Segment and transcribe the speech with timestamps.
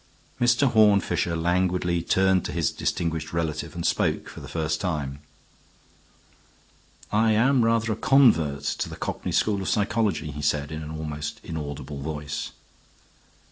[0.39, 0.65] Mr.
[0.71, 5.19] Horne Fisher languidly turned to his distinguished relative and spoke for the first time.
[7.11, 10.89] "I am rather a convert to the cockney school of psychology," he said in an
[10.89, 12.49] almost inaudible voice.